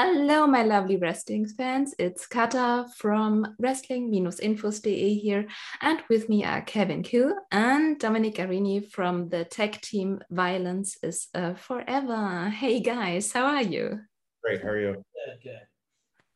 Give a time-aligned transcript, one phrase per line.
[0.00, 1.92] Hello, my lovely wrestling fans.
[1.98, 5.48] It's Kata from wrestling-infos.de here.
[5.80, 11.26] And with me are Kevin Ku and Dominic Garrini from the tech team Violence is
[11.34, 12.48] uh, Forever.
[12.48, 13.98] Hey guys, how are you?
[14.44, 14.92] Great, how are you?
[15.26, 15.62] Good, good.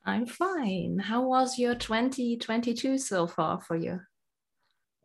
[0.04, 0.98] I'm fine.
[0.98, 4.00] How was your 2022 so far for you?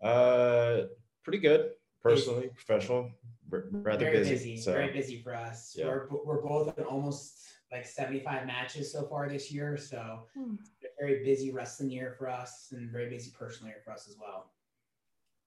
[0.02, 0.88] Uh,
[1.24, 3.12] pretty good, personally, professional,
[3.52, 4.32] rather very busy.
[4.32, 4.58] busy.
[4.58, 5.76] so- Very busy for us.
[5.78, 5.86] Yeah.
[5.86, 9.78] We're, we're both in almost like 75 matches so far this year.
[9.78, 10.56] So Hmm.
[10.84, 14.16] a very busy wrestling year for us and very busy personal year for us as
[14.20, 14.52] well.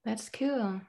[0.05, 0.81] That's cool.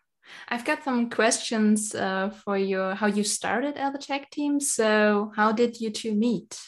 [0.49, 2.81] I've got some questions uh, for you.
[2.81, 4.61] How you started at the tech team?
[4.61, 6.59] So, how did you two meet?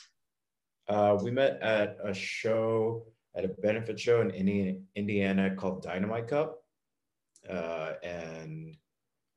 [0.88, 6.28] Uh, we met at a show, at a benefit show in Indi- Indiana called Dynamite
[6.28, 6.62] Cup.
[7.48, 8.77] Uh, and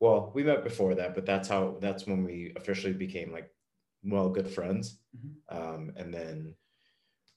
[0.00, 3.50] well, we met before that, but that's how, that's when we officially became like,
[4.02, 5.00] well, good friends.
[5.16, 5.34] Mhm.
[5.48, 6.54] Um, and then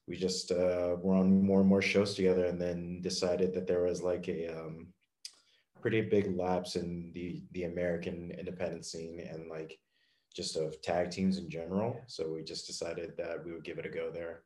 [0.06, 3.82] we just uh, were on more and more shows together and then decided that there
[3.82, 4.92] was like a um,
[5.80, 9.78] pretty big lapse in the the American independent scene and like
[10.34, 12.00] just of tag teams in general.
[12.06, 14.42] So we just decided that we would give it a go there.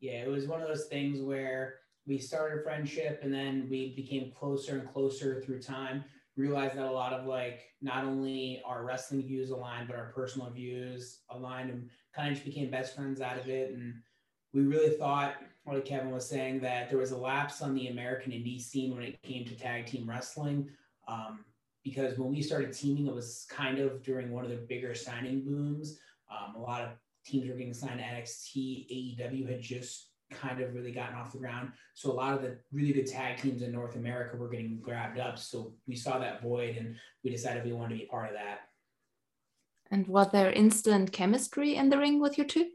[0.00, 3.94] Yeah, it was one of those things where we started a friendship and then we
[3.94, 6.04] became closer and closer through time.
[6.38, 10.48] Realized that a lot of like not only our wrestling views aligned, but our personal
[10.50, 13.72] views aligned and kind of just became best friends out of it.
[13.74, 13.94] And
[14.54, 15.34] we really thought,
[15.66, 19.04] like Kevin was saying, that there was a lapse on the American indie scene when
[19.04, 20.70] it came to tag team wrestling.
[21.08, 21.44] Um,
[21.84, 25.44] because when we started teaming, it was kind of during one of the bigger signing
[25.44, 25.98] booms.
[26.30, 26.90] Um, a lot of
[27.24, 29.18] teams were getting signed to NXT.
[29.18, 31.72] AEW had just kind of really gotten off the ground.
[31.94, 35.18] So a lot of the really good tag teams in North America were getting grabbed
[35.18, 35.38] up.
[35.38, 38.60] So we saw that void and we decided we wanted to be part of that.
[39.90, 42.68] And was there instant chemistry in the ring with you two?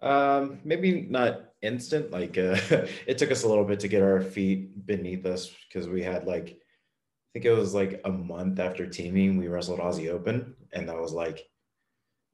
[0.00, 2.10] Um, maybe not instant.
[2.10, 2.56] Like uh,
[3.06, 6.26] it took us a little bit to get our feet beneath us because we had
[6.26, 10.88] like, I think it was like a month after teaming, we wrestled Aussie Open, and
[10.88, 11.46] that was like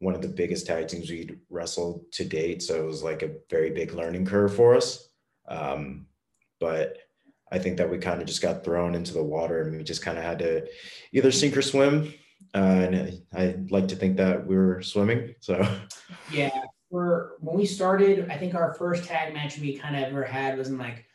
[0.02, 2.60] one of the biggest tag teams we'd wrestled to date.
[2.60, 5.08] So it was like a very big learning curve for us.
[5.46, 6.06] Um,
[6.58, 6.98] but
[7.52, 10.02] I think that we kind of just got thrown into the water and we just
[10.02, 10.66] kind of had to
[11.12, 12.12] either sink or swim.
[12.52, 15.36] Uh, and I like to think that we were swimming.
[15.38, 15.64] So
[16.32, 16.50] Yeah,
[16.90, 20.58] for when we started, I think our first tag match we kind of ever had
[20.58, 21.06] was in like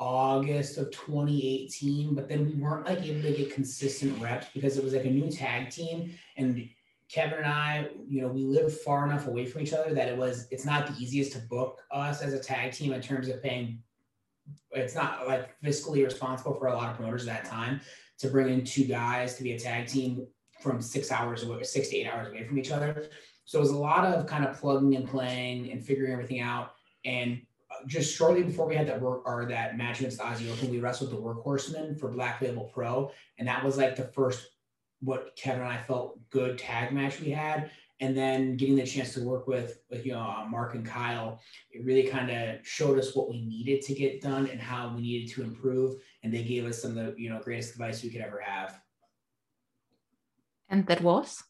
[0.00, 4.82] August of 2018, but then we weren't like able to get consistent reps because it
[4.82, 6.68] was like a new tag team and
[7.10, 10.16] Kevin and I, you know, we live far enough away from each other that it
[10.16, 13.42] was it's not the easiest to book us as a tag team in terms of
[13.42, 13.82] paying
[14.72, 17.80] it's not like fiscally responsible for a lot of promoters at that time
[18.18, 20.26] to bring in two guys to be a tag team
[20.60, 23.08] from six hours away, six to eight hours away from each other.
[23.44, 26.72] So it was a lot of kind of plugging and playing and figuring everything out.
[27.04, 27.42] And
[27.86, 31.10] just shortly before we had that work or that match against Aussie Open, we wrestled
[31.10, 34.48] the Workhorsemen for Black Label Pro, and that was like the first
[35.00, 37.70] what Kevin and I felt good tag match we had.
[38.00, 41.40] And then getting the chance to work with with you know uh, Mark and Kyle,
[41.70, 45.00] it really kind of showed us what we needed to get done and how we
[45.00, 45.94] needed to improve.
[46.22, 48.78] And they gave us some of the you know greatest advice we could ever have.
[50.68, 51.42] And that was?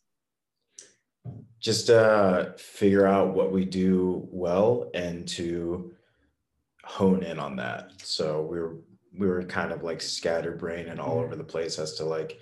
[1.58, 5.92] just uh figure out what we do well and to
[6.84, 8.76] hone in on that so we were
[9.18, 12.38] we were kind of like scatterbrained and all over the place as to like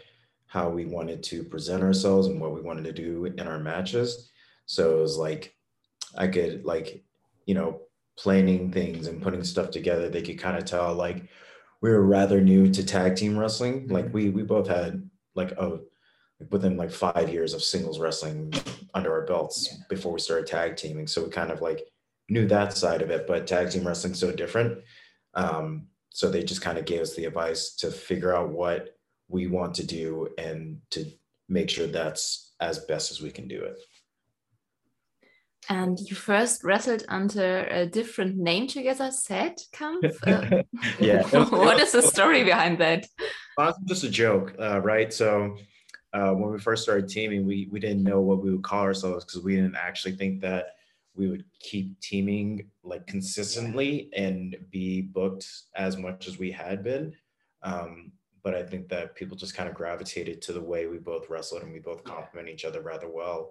[0.55, 4.31] how we wanted to present ourselves and what we wanted to do in our matches
[4.67, 5.55] so it was like
[6.17, 7.05] i could like
[7.47, 7.81] you know
[8.17, 11.19] planning things and putting stuff together they could kind of tell like
[11.83, 15.03] we were rather new to tag team wrestling like we we both had
[15.35, 15.81] like a
[16.51, 18.53] within like five years of singles wrestling
[18.95, 19.79] under our belts Yeah.
[19.89, 21.07] before we started tag teaming.
[21.07, 21.81] So we kind of like
[22.29, 24.83] knew that side of it, but tag team wrestling's so different.
[25.35, 28.97] Um, so they just kind of gave us the advice to figure out what
[29.29, 31.05] we want to do and to
[31.49, 33.79] make sure that's as best as we can do it.
[35.69, 40.19] And you first wrestled under a different name together, Set Kampf?
[40.27, 40.63] Uh,
[41.01, 41.23] Yeah.
[41.49, 43.07] what is the story behind that?
[43.57, 45.13] honestly just a joke, uh, right?
[45.13, 45.57] So
[46.13, 49.25] uh, when we first started teaming, we we didn't know what we would call ourselves
[49.25, 50.75] because we didn't actually think that
[51.15, 57.15] we would keep teaming like consistently and be booked as much as we had been.
[57.63, 58.13] Um,
[58.45, 61.63] but I think that people just kind of gravitated to the way we both wrestled
[61.63, 63.51] and we both complement each other rather well.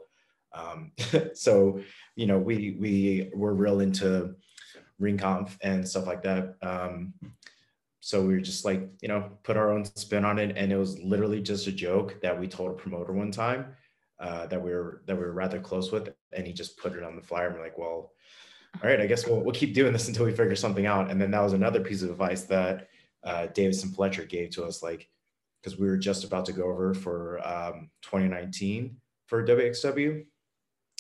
[0.54, 0.92] Um,
[1.34, 1.82] so
[2.16, 4.36] you know, we we were real into
[5.02, 6.56] Ringkampf and stuff like that.
[6.62, 7.14] Um,
[8.00, 10.58] so we were just like, you know, put our own spin on it.
[10.58, 13.76] And it was literally just a joke that we told a promoter one time.
[14.20, 17.04] uh, that we were that we were rather close with, and he just put it
[17.04, 17.48] on the flyer.
[17.48, 18.14] And we're like, well,
[18.82, 21.12] all right, I guess we'll we'll keep doing this until we figure something out.
[21.12, 22.88] And then that was another piece of advice that
[23.26, 25.10] uh, Davis and Fletcher gave to us, like
[25.62, 28.98] because we were just about to go over for um, 2019
[29.28, 30.10] for WXW.
[30.12, 30.26] And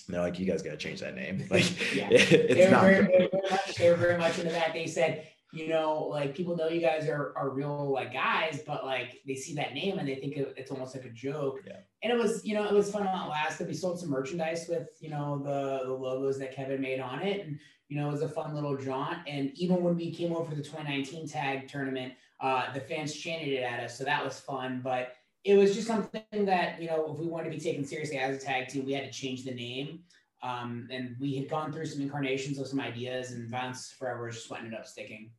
[0.08, 1.46] they're like, you guys got to change that name.
[1.52, 2.08] Like, Yeah.
[2.12, 2.84] it's they not.
[2.84, 3.30] very, good.
[3.30, 4.74] they, were very much, they were very much into that.
[4.74, 8.84] They said, you know, like people know you guys are, are real like guys, but
[8.84, 11.60] like they see that name and they think it's almost like a joke.
[11.66, 11.78] Yeah.
[12.02, 13.64] And it was, you know, it was fun on Alaska.
[13.64, 17.46] We sold some merchandise with, you know, the, the logos that Kevin made on it.
[17.46, 19.20] And, you know, it was a fun little jaunt.
[19.28, 23.50] And even when we came over for the 2019 tag tournament, uh, the fans chanted
[23.50, 23.96] it at us.
[23.96, 24.82] So that was fun.
[24.84, 25.14] But
[25.44, 28.42] it was just something that, you know, if we wanted to be taken seriously as
[28.42, 30.00] a tag team, we had to change the name.
[30.42, 34.52] Um, and we had gone through some incarnations of some ideas, and Violence Forever just
[34.52, 35.30] ended up sticking.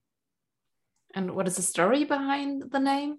[1.14, 3.18] And what is the story behind the name?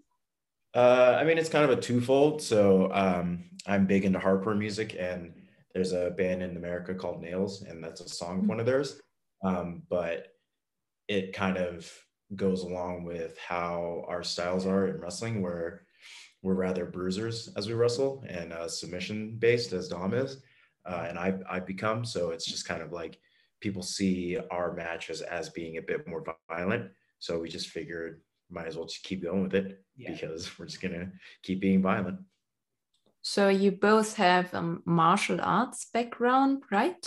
[0.73, 2.41] Uh, I mean, it's kind of a twofold.
[2.41, 5.33] So um, I'm big into hardcore music, and
[5.73, 8.99] there's a band in America called Nails, and that's a song of one of theirs.
[9.43, 10.27] Um, but
[11.07, 11.89] it kind of
[12.35, 15.83] goes along with how our styles are in wrestling, where
[16.41, 20.41] we're rather bruisers as we wrestle and uh, submission based as Dom is,
[20.85, 22.03] uh, and I I've become.
[22.03, 23.17] So it's just kind of like
[23.61, 26.91] people see our matches as being a bit more violent.
[27.25, 30.11] So we just figured might as well just keep going with it Yeah.
[30.11, 31.11] because we're just gonna
[31.41, 32.19] keep being violent.
[33.23, 37.03] So you both have a martial arts background, right?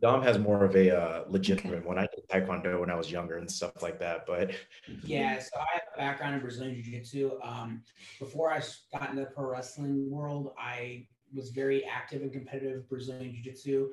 [0.00, 1.98] Dom has more of a uh, legitimate one.
[1.98, 4.50] I did taekwondo when I was younger and stuff like that, but
[5.04, 7.38] Yeah, so I have a background in Brazilian Jiu Jitsu.
[7.44, 7.82] Um,
[8.18, 8.60] before I
[8.92, 13.90] got into the pro wrestling world, I was very active and competitive Brazilian Jiu Jitsu.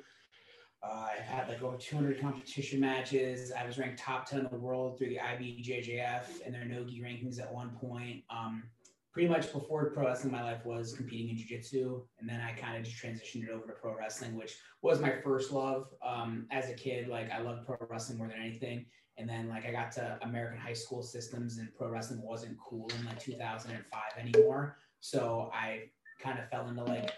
[0.85, 3.51] Uh, I had like over 200 competition matches.
[3.51, 7.39] I was ranked top 10 in the world through the IBJJF and their Nogi rankings
[7.39, 8.23] at one point.
[8.29, 8.63] Um,
[9.11, 12.01] pretty much before pro wrestling, my life was competing in Jiu Jitsu.
[12.19, 15.13] And then I kind of just transitioned it over to pro wrestling, which was my
[15.23, 15.87] first love.
[16.05, 18.85] Um, as a kid, like I loved pro wrestling more than anything.
[19.17, 22.91] And then like I got to American high school systems and pro wrestling wasn't cool
[22.99, 24.77] in like 2005 anymore.
[24.99, 25.83] So I
[26.21, 27.11] kind of fell into like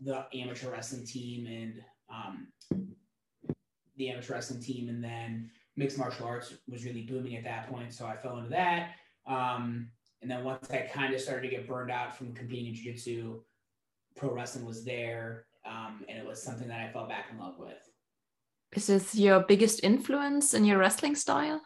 [0.00, 2.48] the amateur wrestling team and um,
[3.96, 4.88] the amateur wrestling team.
[4.88, 7.92] And then mixed martial arts was really booming at that point.
[7.92, 8.90] So I fell into that.
[9.26, 9.88] Um,
[10.22, 13.40] and then once I kind of started to get burned out from competing in jiu-jitsu,
[14.16, 15.46] pro wrestling was there.
[15.66, 17.78] Um, and it was something that I fell back in love with.
[18.72, 21.60] This is this your biggest influence in your wrestling style?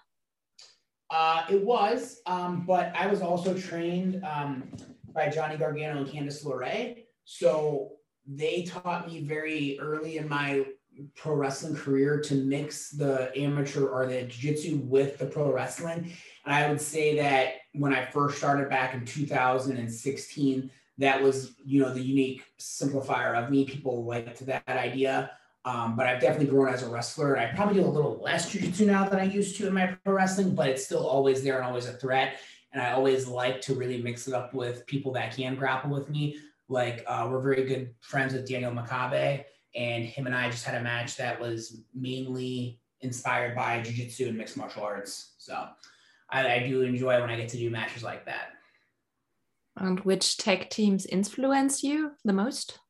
[1.10, 4.70] Uh, it was, um, but I was also trained um,
[5.14, 7.04] by Johnny Gargano and Candice LeRae.
[7.24, 7.92] So
[8.26, 10.66] they taught me very early in my
[11.14, 16.12] pro wrestling career to mix the amateur or the jiu-jitsu with the pro wrestling.
[16.44, 21.80] And I would say that when I first started back in 2016, that was, you
[21.80, 23.64] know, the unique simplifier of me.
[23.64, 25.30] People liked that idea.
[25.64, 27.36] Um, but I've definitely grown as a wrestler.
[27.36, 30.14] I probably do a little less jiu-jitsu now than I used to in my pro
[30.14, 32.38] wrestling, but it's still always there and always a threat.
[32.72, 36.08] And I always like to really mix it up with people that can grapple with
[36.08, 36.38] me.
[36.68, 40.74] Like uh, we're very good friends with Daniel Makabe, and him and I just had
[40.74, 45.34] a match that was mainly inspired by jujitsu and mixed martial arts.
[45.38, 45.68] So
[46.30, 48.52] I, I do enjoy when I get to do matches like that.
[49.76, 52.80] And which tech teams influence you the most?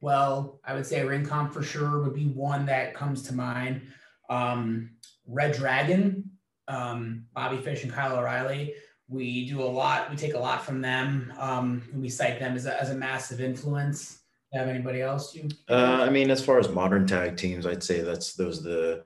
[0.00, 3.82] Well, I would say Ringkampf for sure would be one that comes to mind.
[4.30, 4.90] Um,
[5.26, 6.30] Red Dragon,
[6.68, 8.74] um, Bobby Fish and Kyle O'Reilly.
[9.08, 10.10] We do a lot.
[10.10, 11.32] We take a lot from them.
[11.38, 14.20] Um, and we cite them as a, as a massive influence.
[14.52, 15.48] Have anybody else you?
[15.68, 19.04] Uh, I mean, as far as modern tag teams, I'd say that's those the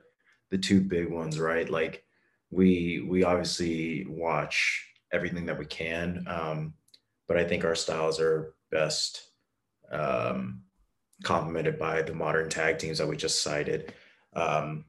[0.51, 1.69] the two big ones, right?
[1.69, 2.03] Like
[2.49, 6.73] we we obviously watch everything that we can, um,
[7.27, 9.21] but I think our styles are best
[9.91, 10.61] um,
[11.23, 13.93] complemented by the modern tag teams that we just cited.
[14.35, 14.85] Um,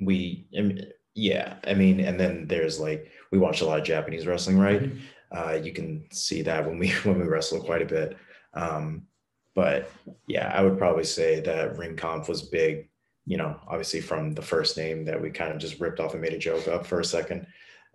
[0.00, 3.84] we, I mean, yeah, I mean, and then there's like we watch a lot of
[3.84, 4.82] Japanese wrestling, right?
[4.82, 5.00] Mhm.
[5.32, 8.16] Uh, you can see that when we when we wrestle quite a bit.
[8.54, 9.06] Um,
[9.54, 9.90] but
[10.26, 12.88] yeah, I would probably say that Ringkampf was big,
[13.26, 16.22] you know, obviously from the first name that we kind of just ripped off and
[16.22, 17.46] made a joke up for a second.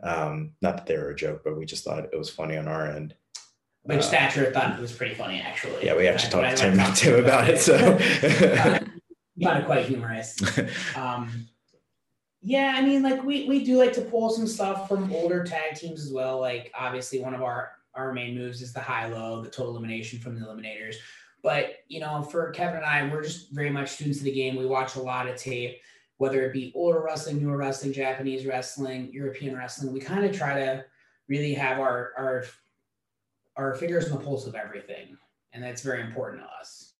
[0.02, 2.68] Um, not that they were a joke, but we just thought it was funny on
[2.68, 3.16] our end.
[3.84, 5.86] Which Uh, Thatcher thought it was pretty funny, actually.
[5.86, 7.60] Yeah, we actually talked to Tim, Tim about it.
[7.60, 7.76] So
[9.40, 10.38] Uh, Found it quite humorous.
[10.98, 11.48] Um,
[12.42, 15.76] yeah, I mean, like we we do like to pull some stuff from older tag
[15.76, 16.40] teams as well.
[16.40, 20.20] Like obviously, one of our our main moves is the high low, the total elimination
[20.20, 20.96] from the eliminators.
[21.42, 24.56] But you know, for Kevin and I, we're just very much students of the game.
[24.56, 25.80] We watch a lot of tape,
[26.18, 29.94] whether it be older wrestling, newer wrestling, Japanese wrestling, European wrestling.
[29.94, 30.86] We kind of try to
[31.28, 32.44] really have our our
[33.56, 35.18] our fingers on the pulse of everything.
[35.52, 36.94] and that's very important to us.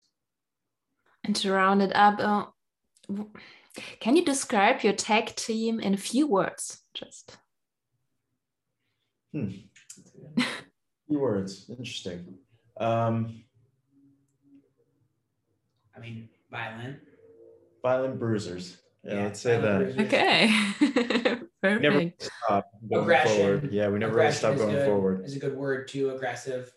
[1.24, 2.46] And to round it up, uh,
[4.00, 6.82] can you describe your tag team in a few words?
[6.94, 7.38] Just.
[9.34, 9.50] Hmm.
[11.08, 11.70] few words.
[11.70, 12.36] Interesting.
[12.80, 13.44] Um,
[16.00, 16.98] I mean, violent.
[17.84, 18.78] Violent bruisers.
[19.04, 19.78] Yeah, yeah let's say that.
[19.78, 20.08] Bruisers.
[20.08, 21.40] Okay.
[21.62, 21.82] Perfect.
[21.82, 23.38] Never stop going Aggression.
[23.38, 23.74] forward.
[23.74, 25.26] Yeah, we never really stop going good, forward.
[25.26, 26.12] Is a good word too.
[26.12, 26.72] Aggressive.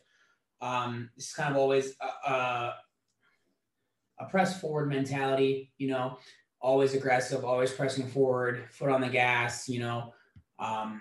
[0.60, 2.74] Um, it's kind of always a, a,
[4.20, 5.72] a press forward mentality.
[5.78, 6.18] You know,
[6.60, 9.68] always aggressive, always pressing forward, foot on the gas.
[9.68, 10.14] You know,
[10.58, 11.00] um,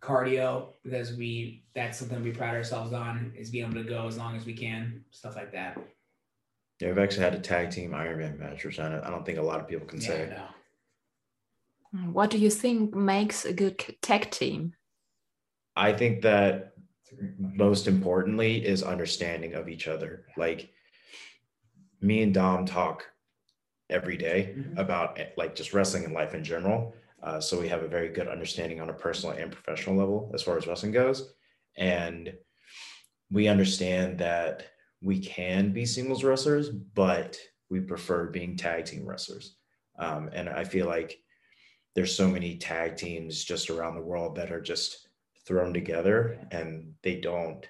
[0.00, 4.16] cardio because we that's something we pride ourselves on is being able to go as
[4.16, 5.76] long as we can, stuff like that.
[6.80, 9.60] Yeah, we've actually had a tag team Ironman match, which I don't think a lot
[9.60, 10.36] of people can yeah, say.
[11.92, 12.00] No.
[12.10, 14.74] What do you think makes a good tech team?
[15.76, 16.74] I think that
[17.38, 20.24] most importantly is understanding of each other.
[20.36, 20.70] Like
[22.00, 23.04] me and Dom talk
[23.90, 24.78] every day mm-hmm.
[24.78, 26.94] about like just wrestling and life in general.
[27.22, 30.42] Uh, so we have a very good understanding on a personal and professional level as
[30.42, 31.32] far as wrestling goes.
[31.76, 32.34] And
[33.30, 34.73] we understand that
[35.04, 39.56] we can be singles wrestlers, but we prefer being tag team wrestlers.
[39.98, 41.18] Um, and I feel like
[41.94, 45.08] there's so many tag teams just around the world that are just
[45.46, 47.68] thrown together and they don't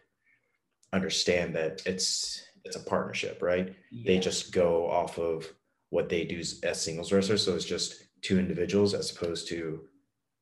[0.92, 4.04] understand that it's it's a partnership right yeah.
[4.06, 5.52] they just go off of
[5.90, 9.80] what they do as singles wrestlers so it's just two individuals as opposed to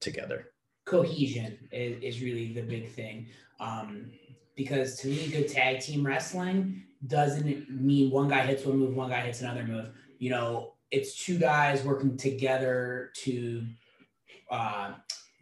[0.01, 0.53] together
[0.85, 3.27] cohesion is, is really the big thing
[3.61, 4.11] um,
[4.57, 9.11] because to me good tag team wrestling doesn't mean one guy hits one move one
[9.11, 13.65] guy hits another move you know it's two guys working together to
[14.51, 14.93] uh,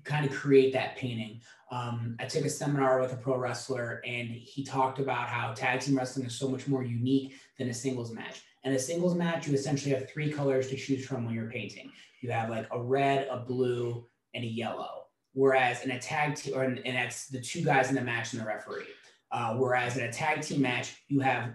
[0.04, 1.40] kind of create that painting.
[1.70, 5.80] Um, I took a seminar with a pro wrestler and he talked about how tag
[5.80, 8.42] team wrestling is so much more unique than a singles match.
[8.64, 11.90] And a singles match, you essentially have three colors to choose from when you're painting.
[12.20, 15.06] You have like a red, a blue, and a yellow.
[15.32, 18.46] Whereas in a tag team, and that's the two guys in the match and the
[18.46, 18.84] referee.
[19.32, 21.54] Uh, whereas in a tag team match, you have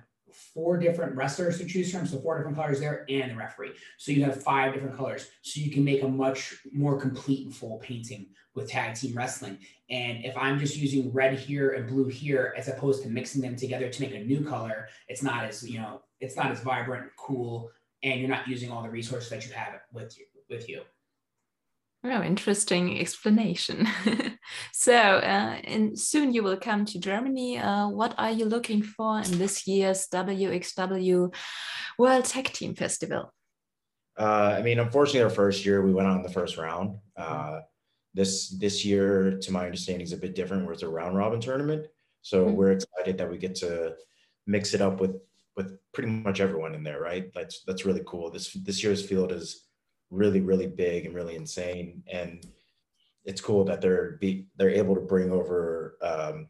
[0.53, 3.71] four different wrestlers to choose from, so four different colors there, and the referee.
[3.97, 5.27] So you have five different colors.
[5.41, 9.57] So you can make a much more complete and full painting with tag team wrestling.
[9.89, 13.55] And if I'm just using red here and blue here, as opposed to mixing them
[13.55, 17.11] together to make a new color, it's not as you know, it's not as vibrant,
[17.17, 17.69] cool,
[18.03, 20.81] and you're not using all the resources that you have with you with you.
[22.07, 23.87] Oh, interesting explanation.
[24.73, 27.57] so, uh, and soon you will come to Germany.
[27.57, 31.33] Uh, what are you looking for in this year's WXW
[31.97, 33.33] World Tech Team Festival?
[34.19, 36.99] Uh, I mean, unfortunately, our first year we went on the first round.
[37.17, 37.61] Uh,
[38.13, 41.41] this this year, to my understanding, is a bit different, where it's a round robin
[41.41, 41.87] tournament.
[42.21, 42.55] So mm-hmm.
[42.55, 43.95] we're excited that we get to
[44.45, 45.15] mix it up with
[45.57, 47.33] with pretty much everyone in there, right?
[47.33, 48.29] That's that's really cool.
[48.29, 49.65] This this year's field is
[50.11, 52.03] really really big and really insane.
[52.11, 52.45] And
[53.23, 56.47] it's cool that they're be they're able to bring over um,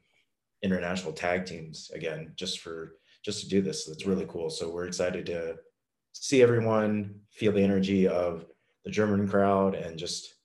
[0.61, 3.87] international tag teams again just for just to do this.
[3.87, 4.49] It's really cool.
[4.49, 5.57] So we're excited to
[6.21, 8.45] see everyone feel the energy of
[8.85, 10.35] the german crowd and just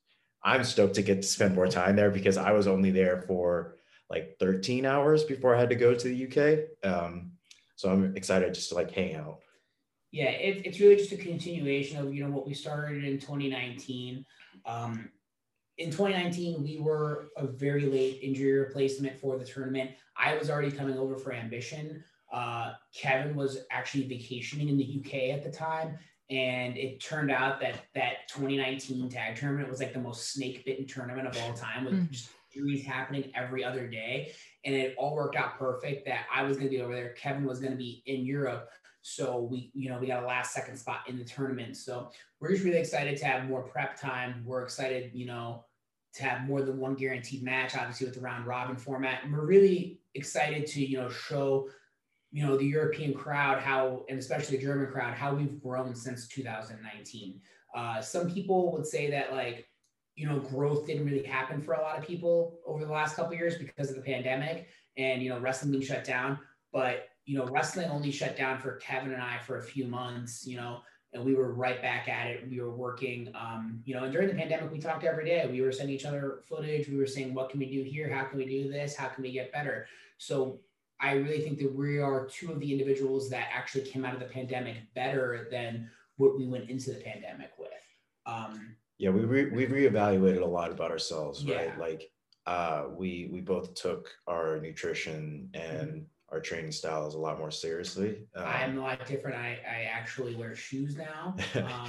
[0.43, 3.77] i'm stoked to get to spend more time there because i was only there for
[4.09, 7.33] like 13 hours before i had to go to the uk um,
[7.77, 9.39] so i'm excited just to like hang out
[10.13, 14.25] yeah, it, it's really just a continuation of you know what we started in 2019.
[14.67, 15.11] Um,
[15.79, 19.93] in 2019, we were a very late injury replacement for the tournament.
[20.17, 22.05] I was already coming over for ambition.
[22.33, 25.99] Uh, Kevin was actually vacationing in the UK at the time,
[26.29, 30.87] and it turned out that that 2019 tag tournament was like the most snake bitten
[30.87, 32.11] tournament of all time, with mm.
[32.11, 34.33] just injuries happening every other day.
[34.65, 37.15] And it all worked out perfect that I was going to be over there.
[37.15, 38.69] Kevin was going to be in Europe.
[39.03, 41.77] So we, you know, we got a last second spot in the tournament.
[41.77, 44.43] So we're just really excited to have more prep time.
[44.45, 45.65] We're excited, you know,
[46.15, 49.25] to have more than one guaranteed match, obviously with the round robin format.
[49.25, 51.69] And we're really excited to, you know, show,
[52.33, 56.29] you know, the European crowd how, and especially the German crowd, how we've grown since
[56.29, 57.41] 2019.
[57.75, 59.67] Uh, some people would say that like,
[60.17, 63.35] you know, growth didn't really happen for a lot of people over the last couple
[63.35, 66.39] years because of the pandemic and, you know, wrestling being shut down.
[66.73, 70.47] But you know, wrestling only shut down for Kevin and I for a few months,
[70.47, 70.81] you know,
[71.13, 72.49] and we were right back at it.
[72.49, 75.49] We were working, um, you know, and during the pandemic, we talked every day.
[75.51, 76.89] We were sending each other footage.
[76.89, 78.13] We were saying, what can we do here?
[78.13, 78.97] How can we do this?
[78.97, 79.87] How can we get better?
[80.19, 80.61] So
[81.01, 84.21] I really think that we are two of the individuals that actually came out of
[84.21, 87.71] the pandemic better than what we went into the pandemic with.
[88.27, 91.73] Um, yeah, we re- we reevaluated a lot about ourselves, right?
[91.75, 91.81] Yeah.
[91.81, 92.11] Like
[92.47, 97.51] uh, we we both took our nutrition and our training style is a lot more
[97.51, 98.27] seriously.
[98.35, 99.37] Um, I'm a lot different.
[99.37, 101.37] I, I actually wear shoes now.
[101.55, 101.89] Um,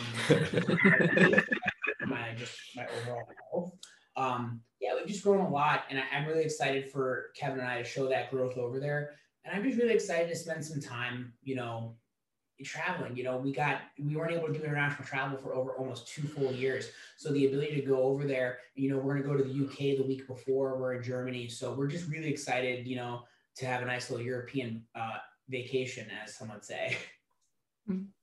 [2.07, 3.73] my just my overall health.
[4.17, 7.67] Um, yeah, we've just grown a lot, and I, I'm really excited for Kevin and
[7.67, 9.11] I to show that growth over there.
[9.45, 11.95] And I'm just really excited to spend some time, you know,
[12.63, 13.15] traveling.
[13.15, 16.23] You know, we got we weren't able to do international travel for over almost two
[16.23, 16.89] full years.
[17.17, 19.97] So the ability to go over there, you know, we're gonna go to the UK
[19.97, 20.77] the week before.
[20.77, 22.87] We're in Germany, so we're just really excited.
[22.87, 23.21] You know,
[23.61, 26.97] to have a nice little European uh, vacation, as some would say.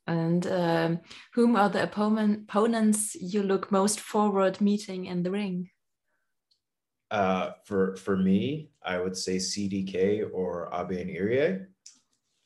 [0.06, 1.00] And um,
[1.34, 5.70] whom are the opponent, opponents you look most forward meeting in the ring?
[7.10, 11.66] Uh, for for me, I would say CDK or Abe and Irie.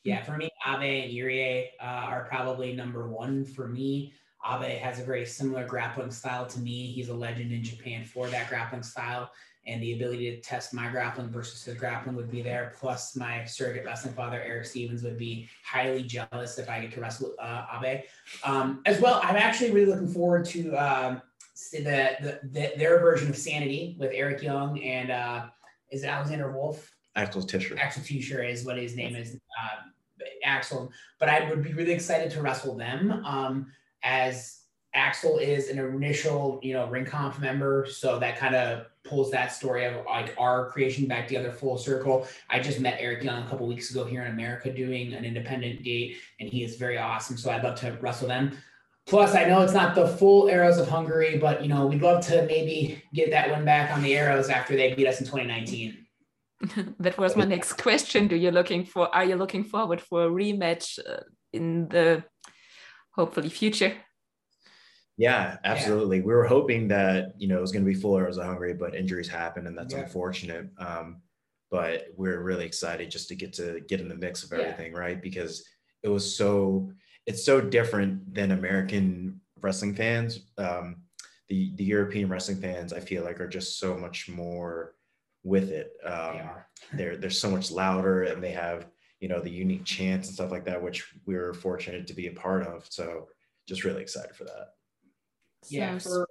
[0.03, 4.13] Yeah, for me, Abe and Irie uh, are probably number one for me.
[4.45, 6.87] Abe has a very similar grappling style to me.
[6.91, 9.31] He's a legend in Japan for that grappling style
[9.65, 12.73] and the ability to test my grappling versus his grappling would be there.
[12.77, 17.01] Plus, my surrogate wrestling father, Eric Stevens, would be highly jealous if I get to
[17.01, 18.01] wrestle uh, Abe.
[18.43, 21.21] Um, as well, I'm actually really looking forward to um,
[21.71, 25.45] the, the, the, their version of Sanity with Eric Young and uh,
[25.91, 26.91] is it Alexander Wolfe?
[27.15, 27.77] Axel Tischer.
[27.77, 29.35] Axel Tischer is what his name is.
[29.35, 29.83] Uh,
[30.43, 33.67] Axel, but I would be really excited to wrestle them um,
[34.03, 34.61] as
[34.93, 39.85] Axel is an initial, you know, Ringkampf member, so that kind of pulls that story
[39.85, 42.27] of like our creation back together full circle.
[42.49, 45.83] I just met Eric Young a couple weeks ago here in America doing an independent
[45.83, 47.37] date, and he is very awesome.
[47.37, 48.57] So I'd love to wrestle them.
[49.05, 52.25] Plus, I know it's not the full Arrows of Hungary, but you know, we'd love
[52.27, 55.97] to maybe get that one back on the Arrows after they beat us in 2019.
[56.99, 58.27] that was my next question.
[58.27, 59.13] Do you looking for?
[59.13, 62.23] Are you looking forward for a rematch uh, in the
[63.11, 63.93] hopefully future?
[65.17, 66.17] Yeah, absolutely.
[66.17, 66.23] Yeah.
[66.23, 68.95] We were hoping that you know it was going to be full of Hungary, but
[68.95, 70.01] injuries happened, and that's yeah.
[70.01, 70.69] unfortunate.
[70.77, 71.21] Um,
[71.69, 74.99] but we're really excited just to get to get in the mix of everything, yeah.
[74.99, 75.21] right?
[75.21, 75.65] Because
[76.01, 76.91] it was so
[77.25, 80.39] it's so different than American wrestling fans.
[80.57, 80.97] Um,
[81.47, 84.95] the the European wrestling fans, I feel like, are just so much more
[85.43, 85.91] with it.
[86.03, 86.39] Um,
[86.91, 88.87] they they're they're so much louder, and they have
[89.19, 92.27] you know the unique chants and stuff like that, which we were fortunate to be
[92.27, 92.87] a part of.
[92.89, 93.27] So
[93.67, 94.73] just really excited for that
[95.69, 96.27] yeah for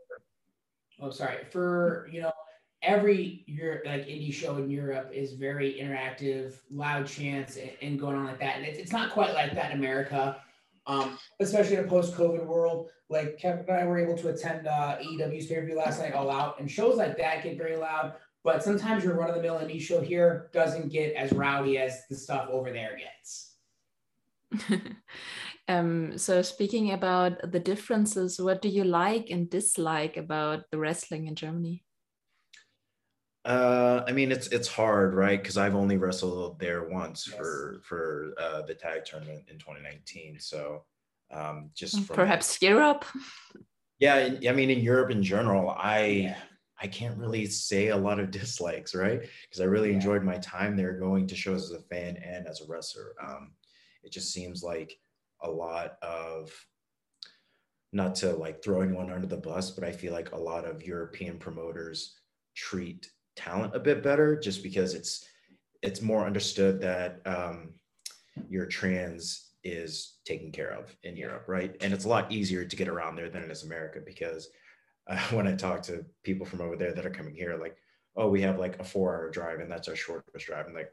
[1.01, 2.33] oh sorry for you know
[2.83, 8.17] every Europe like indie show in Europe is very interactive, loud chants and, and going
[8.17, 8.57] on like that.
[8.57, 10.39] And it's, it's not quite like that in America,
[10.87, 12.91] um, especially in a post-COVID world.
[13.09, 16.31] Like Kevin and I were able to attend uh, AEW's pay view last night, all
[16.31, 18.15] out, and shows like that get very loud.
[18.45, 22.73] But sometimes your run-of-the-mill indie show here doesn't get as rowdy as the stuff over
[22.73, 23.52] there gets.
[25.69, 31.29] Um, so speaking about the differences, what do you like and dislike about the wrestling
[31.29, 31.85] in Germany?
[33.45, 35.41] Uh, I mean, it's it's hard, right?
[35.41, 37.37] Because I've only wrestled there once yes.
[37.37, 40.39] for for uh, the tag tournament in 2019.
[40.39, 40.85] So
[41.33, 43.05] um, just from, perhaps Europe.
[43.99, 46.37] Yeah, I mean, in Europe in general, I yeah.
[46.81, 49.21] I can't really say a lot of dislikes, right?
[49.21, 49.97] Because I really yeah.
[49.97, 53.15] enjoyed my time there, going to shows as a fan and as a wrestler.
[53.25, 53.53] Um,
[54.03, 54.99] it just seems like
[55.43, 56.53] a lot of
[57.93, 60.83] not to like throw anyone under the bus, but I feel like a lot of
[60.83, 62.15] European promoters
[62.55, 65.27] treat talent a bit better just because it's
[65.83, 67.75] it's more understood that um,
[68.49, 71.77] your trans is taken care of in Europe, right?
[71.81, 74.49] And it's a lot easier to get around there than it is America because
[75.09, 77.77] uh, when I talk to people from over there that are coming here, like,
[78.17, 80.67] oh, we have like a four hour drive and that's our shortest drive.
[80.67, 80.91] And like,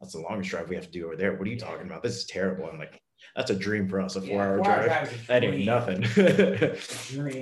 [0.00, 1.34] that's the longest drive we have to do over there.
[1.34, 2.02] What are you talking about?
[2.02, 2.68] This is terrible.
[2.70, 3.00] I'm like,
[3.34, 4.16] that's a dream for us.
[4.16, 4.86] A four hour drive.
[4.86, 6.04] drive that ain't nothing.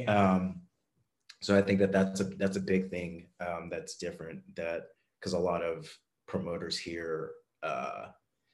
[0.09, 0.63] um,
[1.43, 4.41] so I think that that's a that's a big thing um, that's different.
[4.57, 4.87] That
[5.21, 5.91] because a lot of
[6.27, 8.07] promoters here, uh,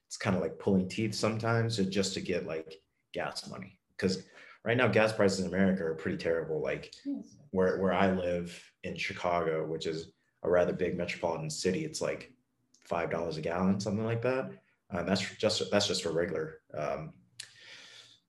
[0.09, 2.75] it's kind of like pulling teeth sometimes just to get like
[3.15, 3.79] gas money.
[3.97, 4.25] Because
[4.65, 6.61] right now gas prices in America are pretty terrible.
[6.61, 6.93] Like
[7.51, 10.11] where where I live in Chicago, which is
[10.43, 12.32] a rather big metropolitan city, it's like
[12.85, 14.51] five dollars a gallon, something like that.
[14.91, 16.61] Uh, that's just that's just for regular.
[16.77, 17.13] Um,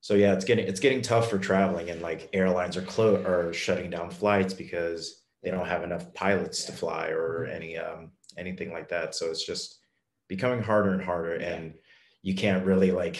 [0.02, 3.54] so yeah, it's getting it's getting tough for traveling, and like airlines are clo- are
[3.54, 7.56] shutting down flights because they don't have enough pilots to fly or mm-hmm.
[7.56, 9.16] any um, anything like that.
[9.16, 9.80] So it's just
[10.28, 11.74] becoming harder and harder, and
[12.22, 13.18] you can't really like.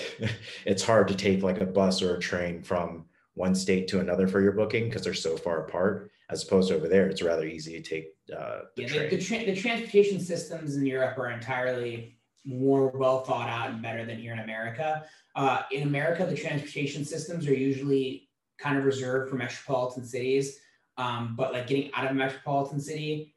[0.66, 4.28] it's hard to take like a bus or a train from one state to another
[4.28, 6.12] for your booking because they're so far apart.
[6.34, 9.10] As opposed to over there, it's rather easy to take uh, the yeah, train.
[9.10, 13.82] The, the, tra- the transportation systems in Europe are entirely more well thought out and
[13.82, 15.06] better than here in America.
[15.36, 20.60] Uh, in America, the transportation systems are usually kind of reserved for metropolitan cities.
[20.98, 23.36] Um, but like getting out of a metropolitan city,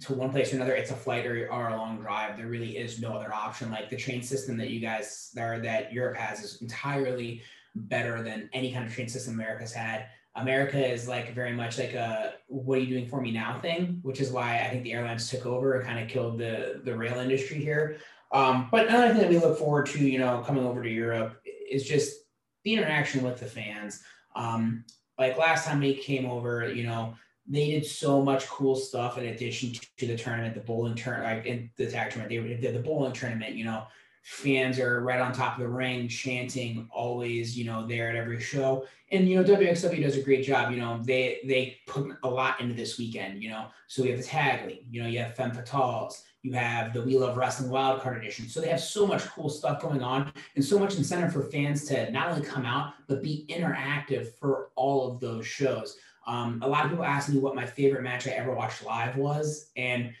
[0.00, 2.36] to one place or another, it's a flight or, or a long drive.
[2.36, 3.70] There really is no other option.
[3.70, 7.42] Like the train system that you guys there that Europe has is entirely
[7.74, 10.06] better than any kind of train system America's had.
[10.36, 14.00] America is like very much like a what are you doing for me now thing,
[14.02, 16.96] which is why I think the airlines took over and kind of killed the the
[16.96, 17.98] rail industry here.
[18.32, 21.40] Um, but another thing that we look forward to, you know, coming over to Europe
[21.70, 22.16] is just
[22.64, 24.02] the interaction with the fans.
[24.34, 24.84] Um,
[25.18, 27.14] like last time they came over, you know,
[27.46, 31.46] they did so much cool stuff in addition to the tournament, the bowling tournament, like
[31.46, 32.30] in the tag tournament.
[32.30, 33.84] They did the bowling tournament, you know,
[34.24, 38.40] fans are right on top of the ring chanting always you know there at every
[38.40, 42.28] show and you know wxw does a great job you know they they put a
[42.28, 45.18] lot into this weekend you know so we have the tag league you know you
[45.18, 48.48] have femme fatales you have the We Love Wrestling Wildcard Edition.
[48.48, 51.86] So they have so much cool stuff going on and so much incentive for fans
[51.86, 55.96] to not only come out, but be interactive for all of those shows.
[56.26, 59.16] Um, a lot of people ask me what my favorite match I ever watched live
[59.16, 59.70] was.
[59.74, 60.12] And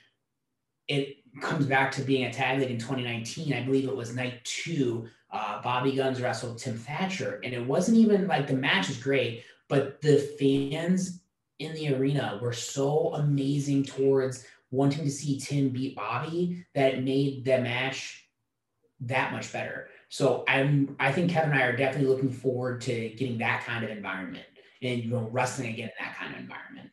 [0.88, 3.52] it comes back to being a tag league in 2019.
[3.52, 5.08] I believe it was night two.
[5.30, 7.40] Uh, Bobby Gunns wrestled Tim Thatcher.
[7.42, 11.20] And it wasn't even like the match is great, but the fans
[11.58, 17.44] in the arena were so amazing towards wanting to see Tim beat Bobby that made
[17.44, 18.28] the match
[19.00, 19.88] that much better.
[20.08, 23.84] So I'm I think Kevin and I are definitely looking forward to getting that kind
[23.84, 24.46] of environment
[24.82, 26.90] and you know wrestling again in that kind of environment.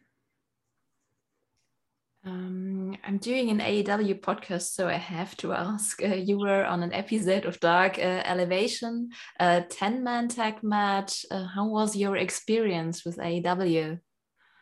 [2.23, 6.01] Um, I'm doing an AEW podcast, so I have to ask.
[6.03, 11.25] Uh, you were on an episode of Dark uh, Elevation, a 10 man tag match.
[11.31, 13.99] Uh, how was your experience with AEW?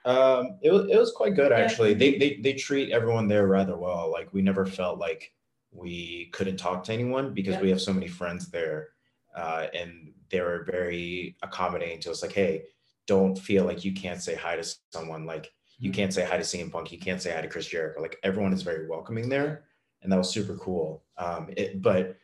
[0.06, 1.94] Um, it was it was quite good actually.
[1.94, 4.10] They they they treat everyone there rather well.
[4.10, 5.34] Like we never felt like
[5.72, 7.62] we couldn't talk to anyone because yeah.
[7.62, 8.88] we have so many friends there,
[9.36, 12.22] uh, and they were very accommodating to us.
[12.22, 12.64] Like, hey,
[13.08, 15.26] don't feel like you can't say hi to someone.
[15.26, 16.92] Like you can't say hi to CM Punk.
[16.92, 18.02] You can't say hi to Chris Jericho.
[18.02, 19.64] Like everyone is very welcoming there,
[20.02, 21.04] and that was super cool.
[21.18, 22.18] Um, it, but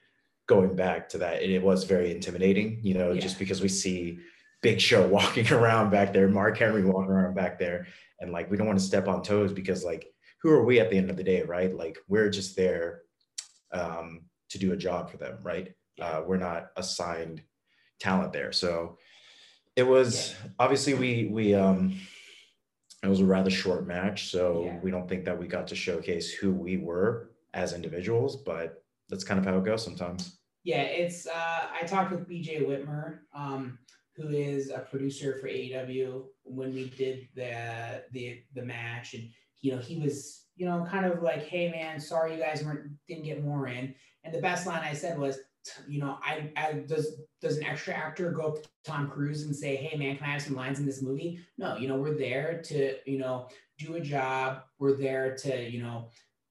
[0.45, 2.79] going back to that, it, it was very intimidating.
[2.83, 3.21] You know, yeah.
[3.21, 4.19] just because we see
[4.61, 7.87] Big Show walking around back there, Mark Henry walking around back there,
[8.19, 10.89] and like we don't want to step on toes because like who are we at
[10.89, 11.73] the end of the day, right?
[11.73, 13.01] Like we're just there
[13.71, 15.73] um, to do a job for them, right?
[15.99, 17.41] Uh, we're not assigned
[18.01, 18.97] talent there, so
[19.77, 20.49] it was yeah.
[20.59, 21.97] obviously we we um
[23.05, 24.79] it was a rather short match, so yeah.
[24.81, 29.23] we don't think that we got to showcase who we were as individuals, but that's
[29.23, 30.39] kind of how it goes sometimes.
[30.63, 33.19] Yeah, it's uh, I talked with BJ Whitmer.
[33.33, 33.77] Um,
[34.15, 39.29] who is a producer for AEW, when we did the the the match, and
[39.61, 42.91] you know he was you know kind of like, hey man, sorry you guys weren't
[43.07, 43.93] didn't get more in.
[44.23, 45.37] And the best line I said was,
[45.87, 49.55] you know, I, I does does an extra actor go up to Tom Cruise and
[49.55, 51.39] say, hey man, can I have some lines in this movie?
[51.57, 53.47] No, you know, we're there to you know
[53.77, 54.63] do a job.
[54.79, 56.09] We're there to you know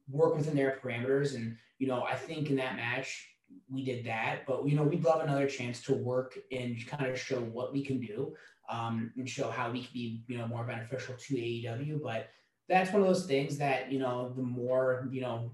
[0.08, 3.28] work within their parameters, and you know I think in that match
[3.70, 7.18] we did that, but you know, we'd love another chance to work and kind of
[7.18, 8.34] show what we can do
[8.68, 12.02] um, and show how we can be, you know, more beneficial to AEW.
[12.02, 12.28] But
[12.68, 15.52] that's one of those things that, you know, the more, you know,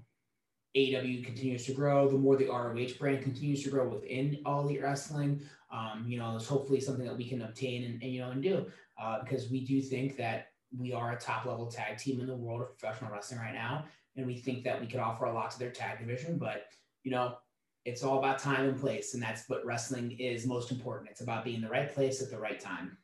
[0.75, 4.81] AEW continues to grow, the more the ROH brand continues to grow within All Elite
[4.81, 5.41] Wrestling.
[5.71, 8.41] Um, you know, it's hopefully something that we can obtain and, and you know and
[8.41, 8.65] do
[9.01, 12.35] uh, because we do think that we are a top level tag team in the
[12.35, 15.51] world of professional wrestling right now, and we think that we could offer a lot
[15.51, 16.37] to their tag division.
[16.37, 16.67] But
[17.03, 17.35] you know,
[17.85, 21.43] it's all about time and place and that's what wrestling is most important it's about
[21.43, 22.97] being in the right place at the right time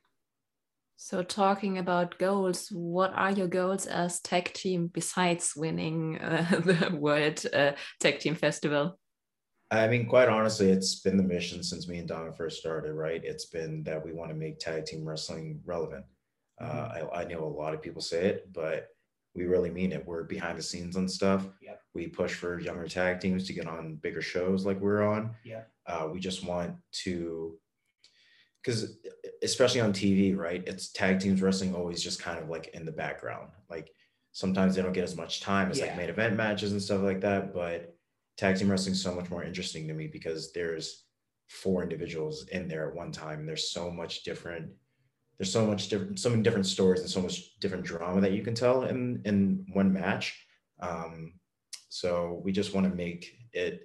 [0.97, 6.95] so talking about goals what are your goals as tag team besides winning uh, the
[6.95, 8.99] world uh, tag team festival
[9.71, 13.21] i mean quite honestly it's been the mission since me and donna first started right
[13.23, 16.03] it's been that we want to make tag team wrestling relevant
[16.59, 17.07] uh, mm-hmm.
[17.13, 18.89] I, I know a lot of people say it but
[19.37, 20.05] we really mean it.
[20.05, 21.47] We're behind the scenes and stuff.
[21.61, 21.79] Yep.
[21.93, 25.35] We push for younger tag teams to get on bigger shows like we're on.
[25.45, 25.61] Yeah.
[25.85, 27.55] Uh, we just want to,
[28.67, 28.97] because
[29.43, 30.61] especially on TV, right?
[30.67, 33.47] It's tag teams wrestling always just kind of like in the background.
[33.69, 33.89] Like
[34.33, 35.85] sometimes they don't get as much time as yeah.
[35.85, 37.53] like main event matches and stuff like that.
[37.53, 37.95] But
[38.35, 41.05] tag team wrestling is so much more interesting to me because there's
[41.47, 43.39] four individuals in there at one time.
[43.39, 44.69] And there's so much different
[45.37, 48.41] there's so much different, so many different stories and so much different drama that you
[48.41, 50.35] can tell in in one match.
[50.81, 51.33] Um,
[51.89, 53.81] so we just want to make it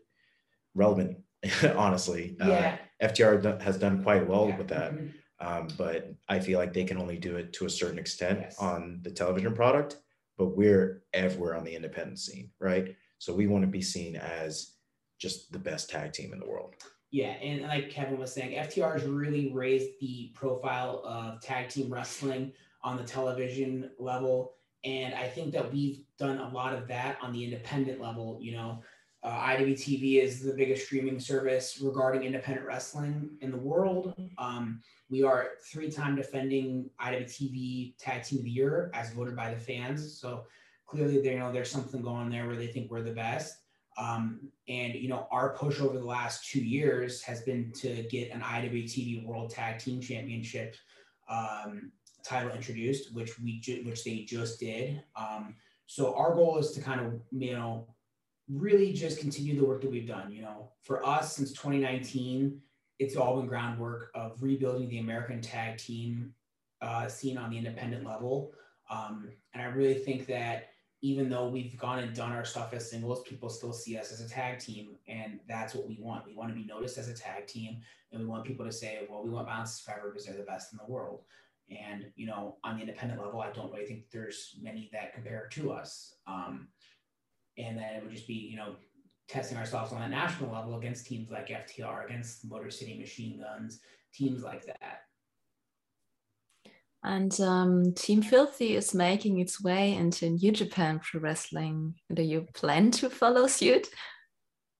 [0.75, 1.18] relevant,
[1.76, 2.37] honestly.
[2.40, 2.76] Uh, yeah.
[3.02, 4.59] Uh, FTR has done quite well yeah.
[4.59, 4.92] with that.
[4.92, 5.07] Mm-hmm.
[5.46, 8.59] Um, but I feel like they can only do it to a certain extent yes.
[8.59, 9.96] on the television product.
[10.38, 12.94] But we're everywhere on the independent scene, right?
[13.18, 14.74] So we want to be seen as
[15.20, 16.74] just the best tag team in the world.
[17.11, 21.92] Yeah, and like Kevin was saying, FTR has really raised the profile of tag team
[21.92, 22.52] wrestling
[22.83, 24.55] on the television level.
[24.85, 28.38] and I think that we've done a lot of that on the independent level.
[28.40, 28.83] You know,
[29.25, 34.15] uh, IWTV is the biggest streaming service regarding independent wrestling in the world.
[34.39, 39.61] Um, we are three-time defending IWTV Tag Team of the Year as voted by the
[39.61, 40.19] fans.
[40.19, 40.45] So
[40.87, 43.59] clearly, they you know there's something going there where they think we're the best.
[43.97, 48.33] Um, and you know, our push over the last two years has been to get
[48.33, 50.75] an IWTV World Tag Team Championship
[51.29, 51.93] um,
[52.25, 55.03] title introduced, which we ju- which they just did.
[55.15, 55.55] Um,
[55.87, 57.87] so our goal is to kind of you know
[58.48, 60.33] really just continue the work that we've done.
[60.33, 62.61] You know, for us since 2019,
[62.98, 66.35] it's all been groundwork of rebuilding the American tag team
[66.81, 68.52] uh, scene on the independent level.
[68.90, 70.68] Um, and I really think that
[71.00, 74.20] even though we've gone and done our stuff as singles, people still see us as
[74.20, 76.24] a tag team, and that's what we want.
[76.24, 77.78] We want to be noticed as a tag team,
[78.12, 80.72] and we want people to say, "Well, we want Violence Forever because they're the best
[80.72, 81.24] in the world."
[81.70, 85.48] And you know, on the independent level, I don't really think there's many that compare
[85.52, 86.14] to us.
[86.28, 86.68] Um,
[87.59, 88.77] and then it would just be you know
[89.29, 93.81] testing ourselves on a national level against teams like FTR, against Motor City Machine Guns,
[94.12, 95.03] teams like that.
[97.05, 101.95] And um, Team Filthy is making its way into New Japan Pro Wrestling.
[102.12, 103.88] Do you plan to follow suit?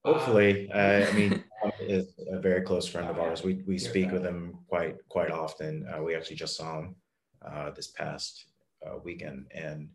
[0.05, 1.45] Hopefully, uh, I mean,
[1.81, 3.43] is a very close friend of ours.
[3.43, 5.87] We we speak with him quite quite often.
[5.93, 6.97] Uh, we actually just saw him
[7.45, 8.47] uh, this past
[8.87, 9.89] uh, weekend, and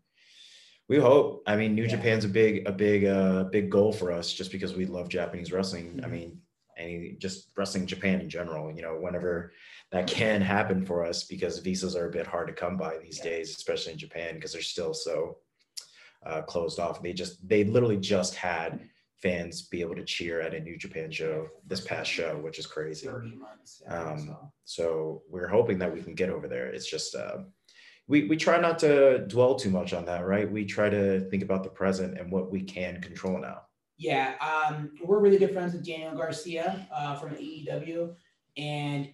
[0.90, 1.44] we hope.
[1.46, 1.90] I mean, New yeah.
[1.90, 5.52] Japan's a big, a big, uh, big goal for us, just because we love Japanese
[5.52, 5.96] wrestling.
[5.96, 6.06] Mm-hmm.
[6.06, 6.42] I mean,
[6.78, 8.74] any just wrestling Japan in general.
[8.74, 9.52] You know, whenever
[9.92, 13.18] that can happen for us, because visas are a bit hard to come by these
[13.20, 13.32] yeah.
[13.32, 15.38] days, especially in Japan, because they're still so
[16.26, 17.02] uh, closed off.
[17.02, 18.88] They just, they literally just had
[19.22, 22.68] fans be able to cheer at a New Japan show this past show, which is
[22.68, 23.08] crazy.
[23.08, 23.34] Um,
[23.86, 24.52] so.
[24.66, 25.22] so.
[25.30, 26.68] we're hoping that we can get over there.
[26.68, 27.16] It's just.
[27.16, 27.40] Uh,
[28.08, 30.50] we, we try not to dwell too much on that, right?
[30.50, 33.64] We try to think about the present and what we can control now.
[33.98, 38.14] Yeah, um, we're really good friends with Daniel Garcia uh, from AEW,
[38.56, 39.10] and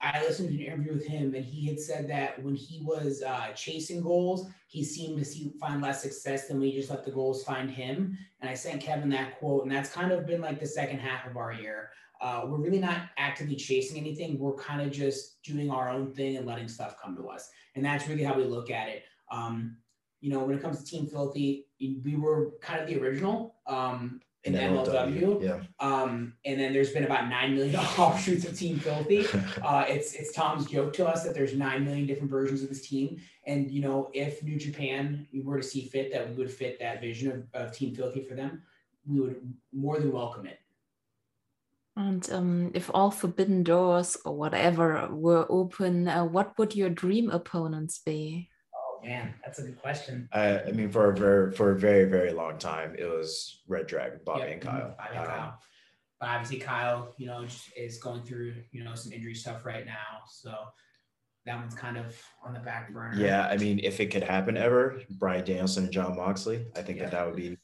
[0.00, 3.20] I listened to an interview with him, and he had said that when he was
[3.22, 7.10] uh, chasing goals, he seemed to see find less success than we just let the
[7.10, 8.16] goals find him.
[8.40, 11.26] And I sent Kevin that quote, and that's kind of been like the second half
[11.28, 11.90] of our year.
[12.20, 14.38] Uh, we're really not actively chasing anything.
[14.38, 17.48] We're kind of just doing our own thing and letting stuff come to us.
[17.74, 19.04] And that's really how we look at it.
[19.30, 19.76] Um,
[20.20, 24.20] you know, when it comes to Team Filthy, we were kind of the original um,
[24.44, 25.42] in MLW.
[25.42, 25.60] Yeah.
[25.80, 29.26] Um, and then there's been about nine million offshoots of Team Filthy.
[29.62, 32.88] Uh, it's it's Tom's joke to us that there's nine million different versions of this
[32.88, 33.20] team.
[33.46, 37.00] And you know, if New Japan were to see fit that we would fit that
[37.00, 38.62] vision of, of Team Filthy for them,
[39.06, 40.60] we would more than welcome it.
[41.98, 47.28] And um, if all forbidden doors or whatever were open, uh, what would your dream
[47.28, 48.48] opponents be?
[48.72, 50.28] Oh man, that's a good question.
[50.32, 53.88] I, I mean, for a very for a very very long time, it was Red
[53.88, 54.94] Dragon, Bobby yep, and Kyle.
[54.96, 55.58] Bobby and um, Kyle.
[56.20, 57.44] But obviously, Kyle, you know,
[57.76, 60.54] is going through you know some injury stuff right now, so
[61.46, 63.20] that one's kind of on the back burner.
[63.20, 66.98] Yeah, I mean, if it could happen ever, Bryan Danielson and Jon Moxley, I think
[66.98, 67.06] yeah.
[67.06, 67.58] that that would be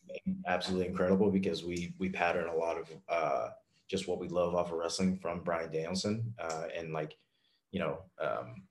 [0.44, 2.90] absolutely incredible because we we pattern a lot of.
[3.08, 3.50] uh
[3.88, 7.16] just what we love off of wrestling from Bryan Danielson uh, and like,
[7.70, 8.62] you know, um,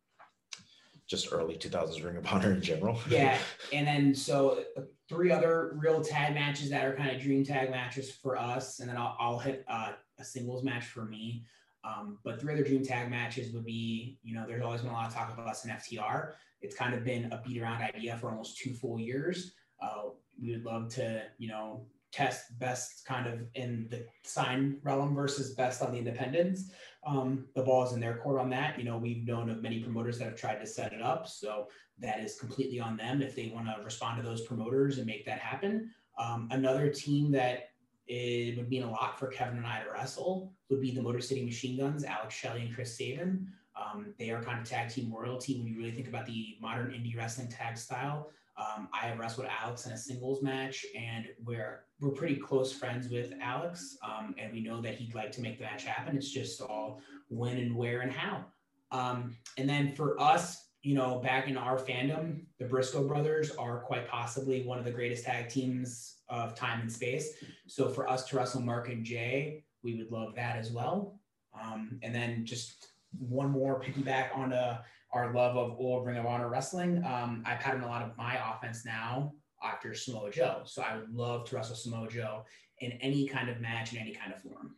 [1.07, 2.99] just early 2000s Ring of Honor in general.
[3.09, 3.37] yeah.
[3.73, 4.63] And then so
[5.09, 8.79] three other real tag matches that are kind of dream tag matches for us.
[8.79, 11.45] And then I'll, I'll hit uh, a singles match for me.
[11.83, 14.93] Um, but three other dream tag matches would be, you know, there's always been a
[14.93, 16.31] lot of talk about us in FTR.
[16.61, 19.53] It's kind of been a beat around idea for almost two full years.
[19.81, 20.09] Uh,
[20.41, 25.55] we would love to, you know, test best kind of in the sign realm versus
[25.55, 26.71] best on the independents.
[27.05, 28.77] Um, the ball is in their court on that.
[28.77, 31.27] You know, we've known of many promoters that have tried to set it up.
[31.27, 31.67] So
[31.99, 35.25] that is completely on them if they want to respond to those promoters and make
[35.25, 35.89] that happen.
[36.17, 37.71] Um, another team that
[38.07, 41.21] it would mean a lot for Kevin and I to wrestle would be the Motor
[41.21, 43.47] City Machine Guns, Alex Shelley and Chris Sabin.
[43.75, 46.91] Um, they are kind of tag team royalty when you really think about the modern
[46.91, 48.29] indie wrestling tag style.
[48.55, 53.09] Um, I have wrestled Alex in a singles match, and we're we're pretty close friends
[53.09, 56.17] with Alex, um, and we know that he'd like to make the match happen.
[56.17, 58.45] It's just all when and where and how.
[58.91, 63.79] Um, and then for us, you know, back in our fandom, the Briscoe brothers are
[63.79, 67.35] quite possibly one of the greatest tag teams of time and space.
[67.67, 71.19] So for us to wrestle Mark and Jay, we would love that as well.
[71.59, 72.87] Um, and then just
[73.17, 77.03] one more piggyback on a our love of old Ring of Honor wrestling.
[77.05, 79.31] Um, I pattern a lot of my offense now
[79.63, 80.61] after Samoa Joe.
[80.65, 82.45] So I would love to wrestle Samoa Joe
[82.79, 84.75] in any kind of match in any kind of form.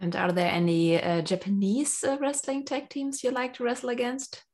[0.00, 4.44] And are there any uh, Japanese uh, wrestling tag teams you like to wrestle against?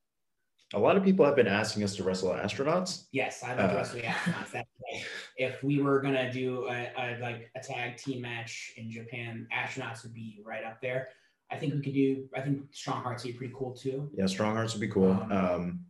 [0.74, 3.04] a lot of people have been asking us to wrestle astronauts.
[3.12, 4.52] Yes, I'd love to wrestle astronauts.
[4.52, 4.54] That's
[4.92, 5.04] like,
[5.36, 10.02] if we were gonna do a, a like a tag team match in Japan, astronauts
[10.02, 11.08] would be right up there.
[11.52, 12.28] I think we could do.
[12.34, 14.10] I think Strong Hearts would be pretty cool too.
[14.16, 15.12] Yeah, Strong Hearts would be cool.
[15.12, 15.80] Um, Um,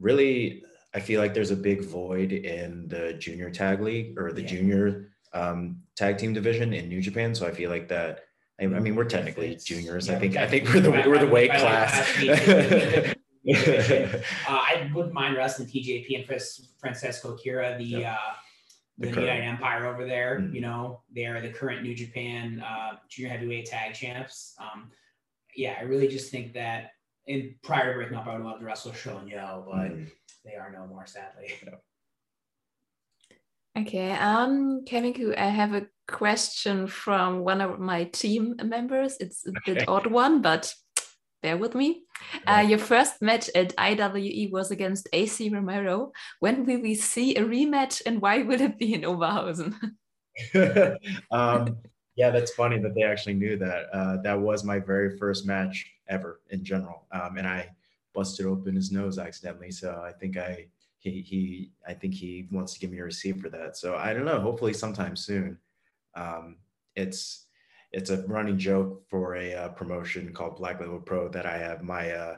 [0.00, 4.42] really, I feel like there's a big void in the junior tag league or the
[4.42, 4.46] Yeah.
[4.48, 7.34] junior um, tag team division in New Japan.
[7.34, 8.20] So I feel like that.
[8.60, 10.08] I, I mean, we're technically It's- juniors.
[10.08, 10.36] yeah, I think.
[10.36, 11.92] I think we're the we're the weight class.
[12.22, 13.14] I-
[13.48, 14.12] Uh,
[14.48, 18.16] I wouldn't mind wrestling TJP and Fras- Francesco Akira, the uh,
[18.98, 20.40] The the, United Empire over there.
[20.40, 20.52] Mhm.
[20.54, 24.54] You know, they are the current New Japan uh, junior heavyweight tag champs.
[24.58, 24.90] Um,
[25.54, 26.90] yeah, I really just think that.
[27.28, 30.08] In prior to breaking up, I would love to wrestle Sean Yo, but Mm.
[30.46, 31.52] They are no more, sadly.
[33.78, 39.18] Okay, um, Kevin I have a question from one of my team members.
[39.20, 39.74] It's a Okay.
[39.74, 40.72] bit odd one, but
[41.42, 42.04] bear with me.
[42.46, 46.12] Uh, your first match at IWE was against AC Romero.
[46.40, 49.74] When will we see a rematch and why will it be in Oberhausen?
[51.30, 51.76] um,
[52.14, 53.84] yeah, that's funny that they actually knew that.
[53.92, 57.75] Uh, that was my very first match ever in general, um, and I
[58.16, 59.70] busted open his nose accidentally.
[59.70, 60.66] So I think I
[60.98, 63.76] he he I think he wants to give me a receipt for that.
[63.76, 64.40] So I don't know.
[64.40, 65.58] Hopefully sometime soon.
[66.16, 66.56] Um,
[66.96, 67.46] it's
[67.92, 71.82] it's a running joke for a uh, promotion called Black Label Pro that I have
[71.82, 72.36] my uh,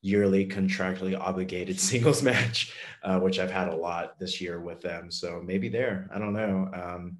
[0.00, 5.10] yearly contractually obligated singles match, uh, which I've had a lot this year with them.
[5.10, 6.08] So maybe there.
[6.14, 6.70] I don't know.
[6.72, 7.18] Um,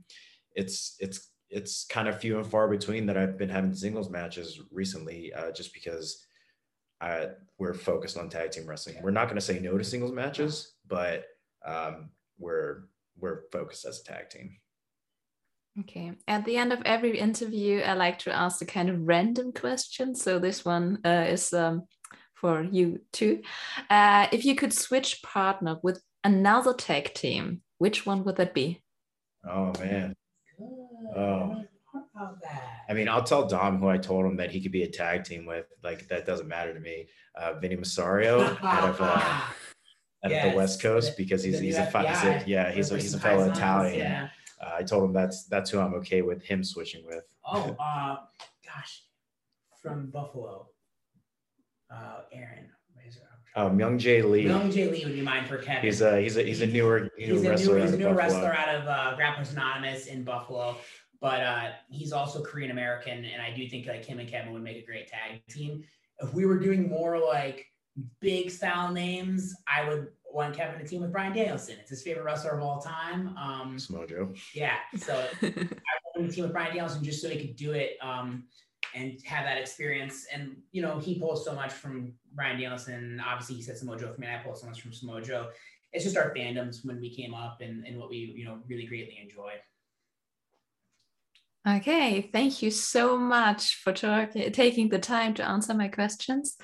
[0.54, 4.60] it's it's it's kind of few and far between that I've been having singles matches
[4.70, 6.26] recently, uh, just because
[7.00, 8.96] I, we're focused on tag team wrestling.
[9.02, 11.24] We're not going to say no to singles matches, but
[11.64, 12.84] um, we're
[13.18, 14.56] we're focused as a tag team.
[15.80, 16.12] Okay.
[16.26, 20.14] At the end of every interview, I like to ask a kind of random question.
[20.14, 21.84] So this one uh, is um,
[22.34, 23.42] for you too.
[23.88, 28.82] Uh, if you could switch partner with another tag team, which one would that be?
[29.48, 30.14] Oh man.
[31.16, 31.64] Oh.
[32.18, 32.62] What about that?
[32.88, 35.24] I mean, I'll tell Dom who I told him that he could be a tag
[35.24, 35.66] team with.
[35.84, 37.08] Like that doesn't matter to me.
[37.34, 39.44] Uh, Vinny Masario out of uh, out
[40.24, 42.72] of Yes, the West Coast because he's the he's a, fi- he's a FBI yeah
[42.72, 43.98] he's a, he's a fellow Italian.
[43.98, 44.28] Yeah.
[44.60, 47.24] Uh, I told him that's that's who I'm okay with him switching with.
[47.46, 48.16] Oh, uh,
[48.66, 49.04] gosh,
[49.80, 50.68] from Buffalo,
[51.90, 52.70] uh, Aaron.
[53.58, 54.46] Um, Young Jay Lee.
[54.46, 55.82] Young Jay Lee would be mine for Kevin.
[55.82, 57.74] He's a he's a he's a newer, he's a wrestler.
[57.74, 60.76] new, he's a of new wrestler out of uh, Grapplers Anonymous in Buffalo,
[61.20, 64.62] but uh, he's also Korean American, and I do think like him and Kevin would
[64.62, 65.82] make a great tag team.
[66.20, 67.66] If we were doing more like
[68.20, 71.76] big style names, I would want Kevin to team with Bryan Danielson.
[71.80, 73.36] It's his favorite wrestler of all time.
[73.36, 74.32] Um, Samoa Joe.
[74.54, 75.48] yeah, so I
[76.14, 78.44] wanted to team with Bryan Danielson just so he could do it um,
[78.94, 80.26] and have that experience.
[80.32, 83.20] And you know, he pulls so much from Bryan Danielson.
[83.26, 84.28] Obviously, he said Samoa Joe for me.
[84.28, 85.48] I pull so much from Samoa Joe.
[85.92, 88.86] It's just our fandoms when we came up and, and what we you know really
[88.86, 89.52] greatly enjoy.
[91.76, 96.56] Okay, thank you so much for talking, taking the time to answer my questions.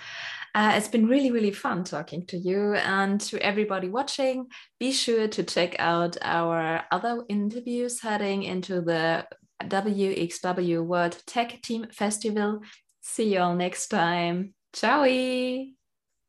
[0.54, 4.46] Uh, it's been really, really fun talking to you and to everybody watching.
[4.78, 9.26] Be sure to check out our other interviews heading into the
[9.62, 12.60] WXW World Tag Team Festival.
[13.02, 14.54] See you all next time.
[14.72, 15.04] Ciao!